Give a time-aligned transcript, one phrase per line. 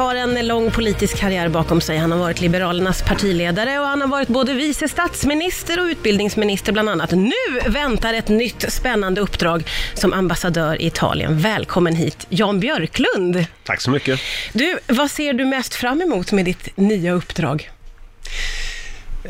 [0.00, 1.98] har en lång politisk karriär bakom sig.
[1.98, 6.88] Han har varit Liberalernas partiledare och han har varit både vice statsminister och utbildningsminister bland
[6.88, 7.10] annat.
[7.10, 9.62] Nu väntar ett nytt spännande uppdrag
[9.94, 11.38] som ambassadör i Italien.
[11.38, 13.44] Välkommen hit, Jan Björklund.
[13.64, 14.20] Tack så mycket.
[14.52, 17.70] Du, vad ser du mest fram emot med ditt nya uppdrag?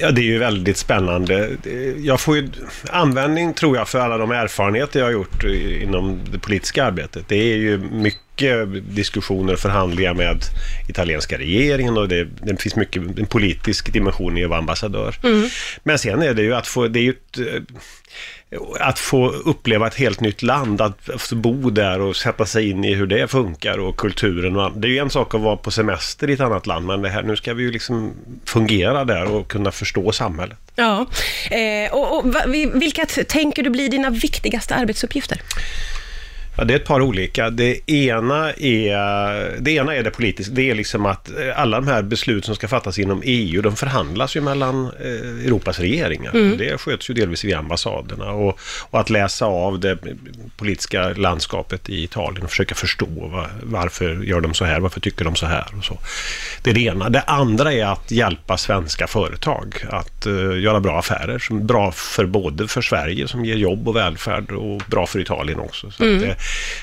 [0.00, 1.50] Ja, det är ju väldigt spännande.
[1.96, 2.48] Jag får ju
[2.90, 5.44] användning, tror jag, för alla de erfarenheter jag har gjort
[5.82, 7.28] inom det politiska arbetet.
[7.28, 8.21] Det är ju mycket
[8.82, 10.44] diskussioner och förhandlingar med
[10.88, 15.14] italienska regeringen och det, det finns mycket en politisk dimension i att vara ambassadör.
[15.22, 15.48] Mm.
[15.82, 17.38] Men sen är det ju att få, det är ju ett,
[18.80, 22.94] att få uppleva ett helt nytt land, att bo där och sätta sig in i
[22.94, 24.56] hur det funkar och kulturen.
[24.56, 27.02] Och, det är ju en sak att vara på semester i ett annat land, men
[27.02, 28.12] det här, nu ska vi ju liksom
[28.44, 30.58] fungera där och kunna förstå samhället.
[30.76, 31.06] Ja,
[31.50, 32.34] eh, och, och
[32.74, 35.40] vilka tänker du blir dina viktigaste arbetsuppgifter?
[36.56, 37.50] Ja, det är ett par olika.
[37.50, 40.54] Det ena är det, ena är det politiska.
[40.54, 43.76] Det är liksom att eh, alla de här beslut som ska fattas inom EU, de
[43.76, 46.34] förhandlas ju mellan eh, Europas regeringar.
[46.34, 46.56] Mm.
[46.58, 48.30] Det sköts ju delvis via ambassaderna.
[48.30, 48.58] Och,
[48.90, 49.98] och, att läsa av det
[50.56, 55.24] politiska landskapet i Italien och försöka förstå var, varför gör de så här, varför tycker
[55.24, 55.98] de så här och så.
[56.62, 57.08] Det är det ena.
[57.08, 61.38] Det andra är att hjälpa svenska företag att uh, göra bra affärer.
[61.38, 65.60] Som bra för både för Sverige som ger jobb och välfärd och bra för Italien
[65.60, 65.90] också.
[65.90, 66.30] Så mm.
[66.30, 66.41] att,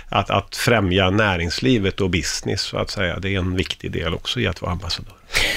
[0.09, 4.39] att, att främja näringslivet och business så att säga, det är en viktig del också
[4.39, 5.13] i att vara ambassadör.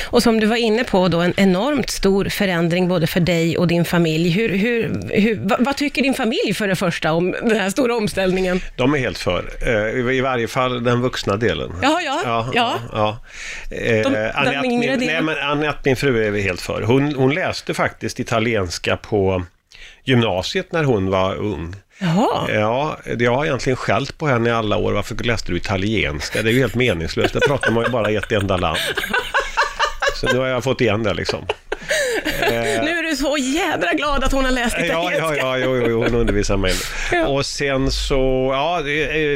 [0.06, 3.67] Och som du var inne på då, en enormt stor förändring både för dig och
[3.67, 4.31] din familj.
[4.31, 7.97] Hur, hur, hur, vad, vad, tycker din familj för det första om den här stora
[7.97, 8.61] omställningen?
[8.77, 9.53] De är helt för.
[9.61, 11.72] Eh, I varje fall den vuxna delen.
[11.83, 12.20] Jaha, ja.
[12.25, 12.78] ja, ja.
[12.92, 13.19] ja.
[13.77, 14.98] Eh, de, Anette, min, delen?
[15.06, 16.83] Nej, men Anette, min fru, är vi helt för.
[16.83, 19.42] Hon, hon läste faktiskt italienska på
[20.05, 21.75] gymnasiet när hon var ung.
[22.03, 22.50] Jaha.
[22.55, 24.92] Ja, jag har egentligen skällt på henne i alla år.
[24.92, 26.42] Varför läste du italienska?
[26.42, 27.34] Det är ju helt meningslöst.
[27.34, 28.78] Det pratar man ju bara i ett enda land.
[30.16, 31.47] Så nu har jag fått igen det liksom.
[32.49, 32.91] du
[33.22, 35.19] så jädra glad att hon har läst italienska.
[35.19, 36.75] Ja, ja, ja jo, jo, hon undervisar mig.
[37.12, 37.27] Ja.
[37.27, 38.88] Och sen så, ja,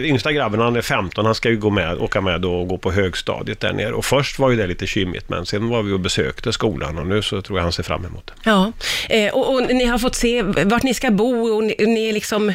[0.02, 2.92] yngsta grabben han är 15, han ska ju gå med, åka med och gå på
[2.92, 3.92] högstadiet där nere.
[3.92, 7.06] Och först var ju det lite kymigt, men sen var vi och besökte skolan och
[7.06, 8.50] nu så tror jag han ser fram emot det.
[8.50, 8.72] Ja,
[9.08, 12.12] eh, och, och, ni har fått se vart ni ska bo och ni, ni är
[12.12, 12.52] liksom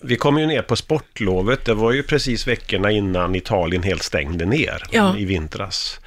[0.00, 1.64] vi kom ju ner på sportlovet.
[1.64, 5.16] Det var ju precis veckorna innan Italien helt stängde ner ja.
[5.18, 6.00] i vintras.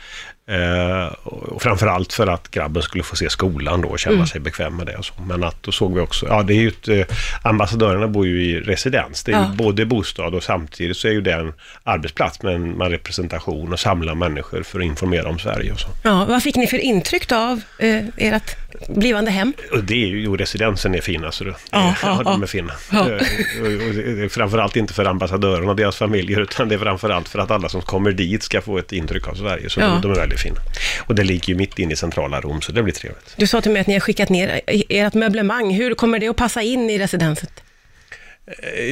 [0.47, 4.27] Eh, och framförallt för att grabben skulle få se skolan då och känna mm.
[4.27, 4.95] sig bekväm med det.
[4.97, 5.13] Och så.
[5.27, 8.43] Men att då såg vi också, ja det är ju ett, eh, ambassadörerna bor ju
[8.43, 9.23] i residens.
[9.23, 9.49] Det är ja.
[9.49, 13.73] ju både bostad och samtidigt så är ju det en arbetsplats med en med representation
[13.73, 15.87] och samla människor för att informera om Sverige och så.
[16.03, 18.55] Ja, vad fick ni för intryck då av eh, ert
[18.89, 19.53] blivande hem?
[19.83, 22.73] Det är ju, jo, residensen är fina, så det, ja, ja, de är fina.
[22.91, 23.09] Ja.
[23.09, 27.69] Eh, framförallt inte för ambassadörerna och deras familjer, utan det är framförallt för att alla
[27.69, 29.69] som kommer dit ska få ett intryck av Sverige.
[29.69, 30.59] Så de, de är väldigt fina.
[30.99, 33.33] Och det ligger ju mitt inne i centrala Rom, så det blir trevligt.
[33.37, 35.73] Du sa till mig att ni har skickat ner ert möblemang.
[35.73, 37.61] Hur kommer det att passa in i residenset?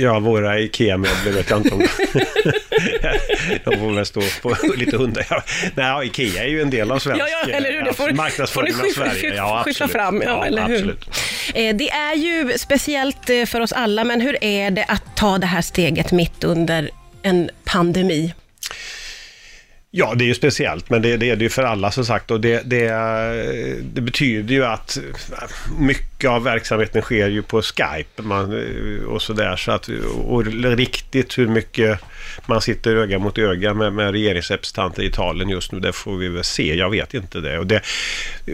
[0.02, 1.80] Ja, våra IKEA-möbler vet jag inte om
[3.64, 5.26] de får väl stå på lite hundar.
[5.30, 5.44] Ja.
[5.76, 7.82] Nej, IKEA är ju en del av svensk ja, ja, eller hur?
[7.82, 9.36] Det får, marknadsföringen av Sverige.
[9.36, 9.92] Ja, absolut.
[9.92, 10.76] fram, ja, ja, eller hur?
[10.76, 11.10] Absolut.
[11.54, 15.38] Eh, det är ju speciellt eh, för oss alla, men hur är det att ta
[15.38, 16.90] det här steget mitt under
[17.22, 18.34] en pandemi?
[19.96, 22.32] Ja, det är ju speciellt, men det, det är det ju för alla som sagt.
[22.32, 22.90] Och det, det,
[23.84, 29.22] det, betyder ju att äh, mycket av verksamheten sker ju på Skype man, eh, och
[29.22, 29.56] sådär.
[29.56, 29.90] Så att,
[30.24, 32.00] och riktigt hur mycket
[32.46, 36.30] man sitter öga mot öga med, med regeringsrepresentanter i Italien just nu, det får vi
[36.30, 36.76] väl se.
[36.76, 37.60] Jag vet inte det.
[37.60, 38.54] Och det eh,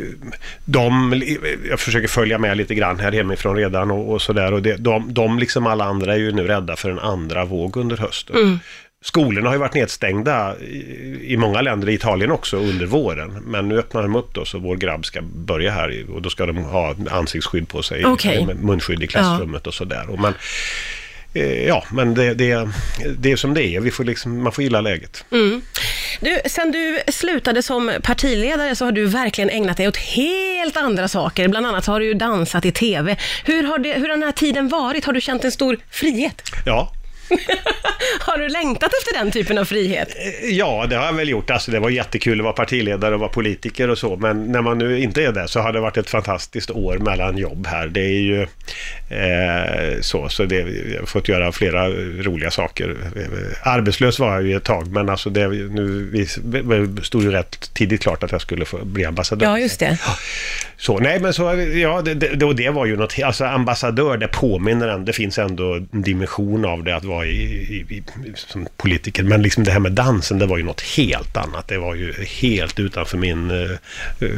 [0.65, 1.21] de,
[1.69, 4.53] jag försöker följa med lite grann här hemifrån redan och, och sådär.
[4.53, 7.77] Och det, de, de, liksom alla andra, är ju nu rädda för en andra våg
[7.77, 8.35] under hösten.
[8.35, 8.59] Mm.
[9.01, 10.59] Skolorna har ju varit nedstängda
[11.21, 13.43] i, många länder, i Italien också, under våren.
[13.45, 16.45] Men nu öppnar de upp då, så vår grabb ska börja här och då ska
[16.45, 18.45] de ha ansiktsskydd på sig, okay.
[18.53, 19.67] munskydd i klassrummet ja.
[19.67, 20.05] och sådär.
[20.21, 20.33] Men,
[21.33, 22.69] eh, ja, men det, det,
[23.17, 23.79] det är som det är.
[23.79, 25.25] Vi får liksom, man får gilla läget.
[25.31, 25.61] Mm.
[26.19, 31.07] Du, sen du slutade som partiledare så har du verkligen ägnat dig åt helt andra
[31.07, 31.47] saker.
[31.47, 33.17] Bland annat har du ju dansat i TV.
[33.45, 35.05] Hur har, det, hur har den här tiden varit?
[35.05, 36.41] Har du känt en stor frihet?
[36.65, 36.93] Ja,
[38.19, 40.15] har du längtat efter den typen av frihet?
[40.15, 41.49] Eh, ja, det har jag väl gjort.
[41.49, 44.77] Alltså, det var jättekul att vara partiledare och vara politiker och så, men när man
[44.77, 47.87] nu inte är det så har det varit ett fantastiskt år mellan jobb här.
[47.87, 48.47] Det är ju
[49.09, 50.55] Eh, så så det,
[50.91, 51.89] jag har fått göra flera
[52.23, 52.95] roliga saker.
[53.63, 56.25] Arbetslös var jag ju ett tag, men alltså det, nu vi,
[57.03, 59.45] stod ju rätt tidigt klart att jag skulle få bli ambassadör.
[59.45, 59.97] Ja, just det.
[60.77, 61.43] Så, nej men så,
[61.75, 65.37] ja, det, det, och det var ju något, alltså ambassadör, det påminner ändå, det finns
[65.39, 68.03] ändå en dimension av det att vara i, i, i,
[68.35, 69.23] som politiker.
[69.23, 71.67] Men liksom det här med dansen, det var ju något helt annat.
[71.67, 73.77] Det var ju helt utanför min eh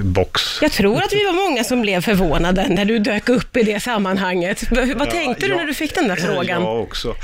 [0.04, 0.42] box.
[0.62, 3.80] Jag tror att vi var många som blev förvånade när du dök upp i det
[3.80, 4.72] sammanhanget.
[4.72, 5.58] Vad Ja, tänkte du ja.
[5.58, 6.62] när du fick den där frågan?
[6.62, 7.16] Jag också.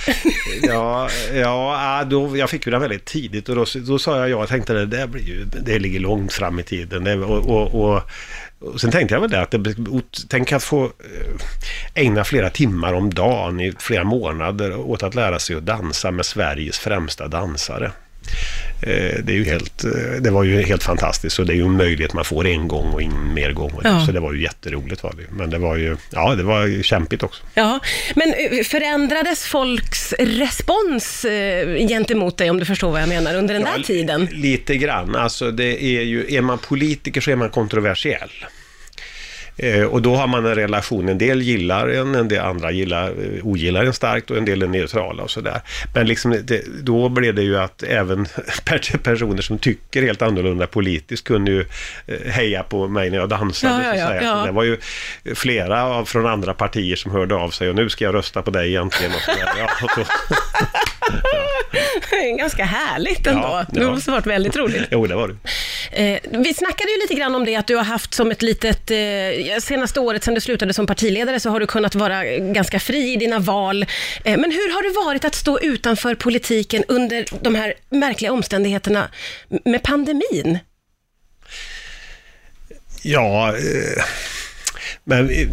[0.62, 4.38] Ja, ja då, jag fick ju den väldigt tidigt och då, då sa jag ja.
[4.40, 7.04] Jag tänkte det där blir ju, det ligger långt fram i tiden.
[7.04, 8.02] Det, och, och, och,
[8.60, 9.76] och sen tänkte jag väl det att det,
[10.30, 10.92] tänk att få eh,
[11.94, 16.26] ägna flera timmar om dagen i flera månader åt att lära sig att dansa med
[16.26, 17.92] Sveriges främsta dansare.
[18.82, 19.92] Eh, Det, är ju helt, eh,
[20.22, 22.94] det var ju helt fantastiskt och det är ju en möjlighet man får en gång
[22.94, 23.72] och ingen mer gång.
[23.84, 24.06] Ja.
[24.06, 25.24] Så det var ju jätteroligt var det.
[25.32, 27.44] Men det var ju, ja det var ju kämpigt också.
[27.54, 27.80] Ja,
[28.16, 31.26] men eh, förändrades folks respons
[31.90, 34.28] gentemot dig, om du förstår vad jag menar, under den där Ja, tiden?
[34.32, 35.16] Lite grann.
[35.16, 38.32] Alltså det är ju, är man politiker så är man kontroversiell.
[39.58, 43.08] Eh, och då har man en relation, en del gillar en, en del andra gillar,
[43.10, 45.62] eh, ogillar en starkt och en del är neutrala och sådär.
[45.94, 48.26] Men liksom det, då blev det ju att även
[48.66, 51.66] per- personer som tycker helt annorlunda politiskt kunde ju
[52.08, 53.84] eh, heja på mig när jag dansade.
[53.84, 54.78] Ja, ja, ja, Det var ju
[55.36, 58.52] flera av, från andra partier som hörde av sig och nu ska jag rösta på
[58.52, 59.12] dig egentligen.
[59.16, 59.50] Och så där.
[59.60, 60.04] Ja, så,
[62.38, 63.42] Ganska härligt ändå.
[63.42, 63.92] Ja, Det ja.
[63.92, 64.82] måste ha varit väldigt roligt.
[64.92, 65.36] jo, det var det.
[65.92, 68.92] Eh, vi snackade ju lite grann om det, att du har haft som ett litet...
[68.92, 73.14] Eh, senaste året sedan du slutade som partiledare så har du kunnat vara ganska fri
[73.14, 73.84] i dina val.
[74.24, 79.10] Eh, men hur har det varit att stå utanför politiken under de här märkliga omständigheterna
[79.66, 80.60] med pandemin?
[83.02, 84.04] Ja, eh,
[85.04, 85.48] men eh,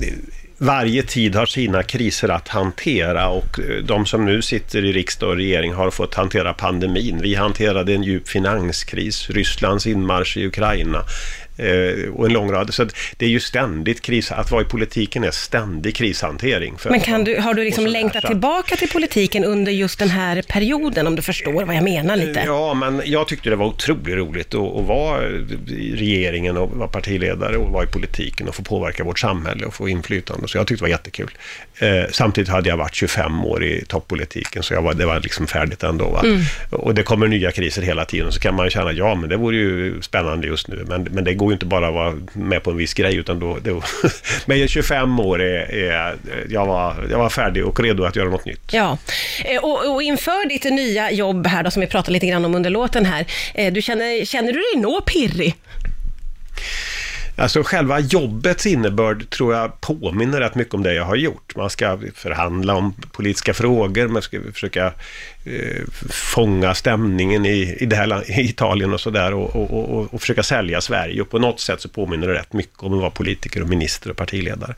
[0.65, 5.29] varje tid har sina kriser att hantera och eh, de som nu sitter i riksdag
[5.29, 7.21] och regering har fått hantera pandemin.
[7.23, 11.05] Vi hanterade en djup finanskris, Rysslands inmarsch i Ukraina
[12.15, 12.75] och en lång rad.
[12.75, 12.87] Så
[13.17, 16.77] det är ju ständigt kris, att vara i politiken är ständig krishantering.
[16.85, 21.07] Men kan du, har du liksom längtat tillbaka till politiken under just den här perioden,
[21.07, 22.43] om du förstår vad jag menar lite?
[22.47, 25.29] Ja, men jag tyckte det var otroligt roligt att, att vara
[25.69, 29.75] i regeringen och vara partiledare och vara i politiken och få påverka vårt samhälle och
[29.75, 30.49] få inflytande.
[30.49, 31.31] Så jag tyckte det var jättekul.
[31.79, 35.47] Eh, samtidigt hade jag varit 25 år i toppolitiken, så jag var, det var liksom
[35.47, 36.11] färdigt ändå.
[36.11, 36.23] Va?
[36.71, 39.57] Och det kommer nya kriser hela tiden, så kan man känna, ja men det vore
[39.57, 40.85] ju spännande just nu.
[40.89, 43.41] Men, men det går ju inte bara att vara med på en viss grej, utan
[43.41, 43.59] då...
[43.63, 43.83] då
[44.47, 46.17] men 25 år är, är
[46.49, 48.73] jag, var, jag var färdig och redo att göra något nytt.
[48.73, 48.99] Ja,
[49.45, 52.55] eh, och, och inför ditt nya jobb här då, som vi pratade lite grann om
[52.55, 55.55] under låten här, eh, du känner, känner du dig nå pirrig?
[57.37, 61.57] Alltså själva jobbets innebörd tror jag påminner rätt mycket om det jag har gjort.
[61.57, 64.87] Man ska förhandla om politiska frågor, man ska försöka
[65.45, 70.21] eh, fånga stämningen i, i, det här, i Italien och sådär och, och, och, och
[70.21, 71.23] försöka sälja Sverige.
[71.23, 74.11] Och på något sätt så påminner det rätt mycket om att vara politiker och minister
[74.11, 74.75] och partiledare.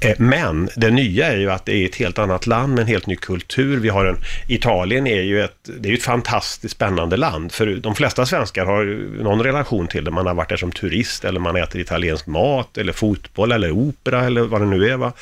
[0.00, 2.88] Eh, men det nya är ju att det är ett helt annat land med en
[2.88, 3.76] helt ny kultur.
[3.80, 4.16] Vi har en,
[4.48, 7.52] Italien är ju ett, det är ett fantastiskt spännande land.
[7.52, 10.10] För de flesta svenskar har ju någon relation till det.
[10.10, 14.24] Man har varit där som turist eller man äter italiensk mat eller fotboll eller opera
[14.24, 14.96] eller vad det nu är.
[14.96, 15.12] Va?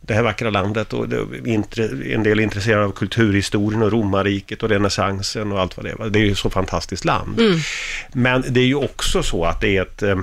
[0.00, 5.52] Det här vackra landet och en del är intresserade av kulturhistorien och romarriket och renässansen
[5.52, 5.96] och allt vad det är.
[5.96, 6.08] va?
[6.08, 7.40] Det är ju så fantastiskt land.
[8.12, 10.18] Men det är ju också så att det är ett, eh,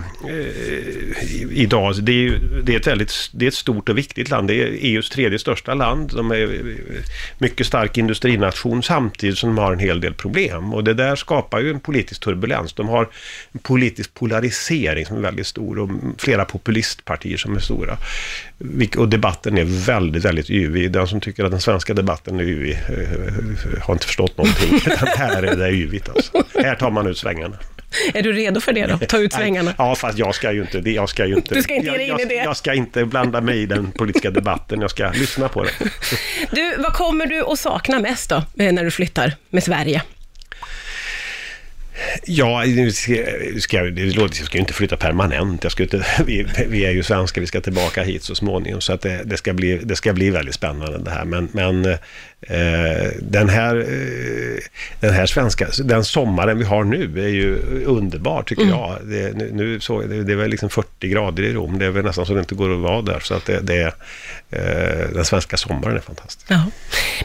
[1.24, 4.30] i- idag, det är, ju, det är ett väldigt, det är ett stort och viktigt
[4.30, 4.48] land.
[4.48, 6.12] Det är EUs tredje största land.
[6.16, 6.76] De är eh,
[7.38, 10.74] mycket stark industrination samtidigt som de har en hel del problem.
[10.74, 12.74] Och det där skapar ju en politisk turbulens.
[12.74, 13.10] De har
[13.52, 17.98] en politisk polarisering som är väldigt stor och flera populistpartier som är stora.
[18.98, 20.92] Och debatten är väldigt, väldigt yvig.
[20.92, 24.76] Den som tycker att den svenska debatten är yvig eh, har inte förstått någonting.
[24.86, 26.44] Utan här är det yvigt alltså.
[26.56, 27.58] Här tar man ut svängarna.
[28.14, 28.98] Är du redo för det då?
[28.98, 29.74] Ta ut svängarna.
[29.78, 30.90] Ja, fast jag ska ju inte...
[30.90, 32.36] Jag ska ju inte Du ska inte ge dig jag, in i det.
[32.36, 34.82] Jag, jag ska inte blanda mig i den politiska debatten.
[34.82, 35.72] Jag ska lyssna på det.
[36.52, 40.02] Du, vad kommer du att sakna mest då, eh, när du flyttar med Sverige?
[42.26, 43.14] Ja, nu ska,
[43.60, 45.64] ska, det låter, jag ska ju inte flytta permanent.
[45.64, 48.82] Jag ska inte, vi, vi är ju svenskar, vi ska tillbaka hit så småningom.
[48.82, 51.26] Så att det, det, ska, bli, det ska bli väldigt spännande det här.
[51.26, 54.53] Men, men eh, den, här, eh,
[55.04, 57.56] den här svenska, den sommaren vi har nu är ju
[57.86, 58.98] underbar tycker jag.
[59.04, 61.80] Det, nu, nu så, det, det är väl liksom 40 grader i Rom.
[61.80, 63.20] Det är väl nästan så det inte går att vara där.
[63.20, 63.86] Så att det, det,
[64.50, 66.46] eh, den svenska sommaren är fantastisk.
[66.50, 66.66] Ja.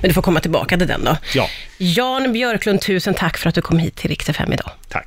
[0.01, 1.17] Men du får komma tillbaka till den då.
[1.35, 4.71] Ja, Jan Björklund, tusen tack för att du kom hit till Rix FM idag.
[4.89, 5.07] tack.